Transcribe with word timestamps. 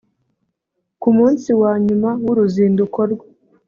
Ku 1.01 1.09
munsi 1.17 1.49
wa 1.61 1.73
nyuma 1.85 2.09
w’uruzinduko 2.23 2.99
rwe 3.11 3.25